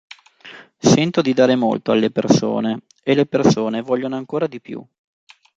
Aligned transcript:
Sento 0.79 1.21
di 1.21 1.31
dare 1.31 1.55
molto 1.55 1.91
alle 1.91 2.09
persone 2.09 2.85
e 3.03 3.13
le 3.13 3.27
persone 3.27 3.83
vogliono 3.83 4.15
ancora 4.17 4.47
di 4.47 4.59
più. 4.59 4.83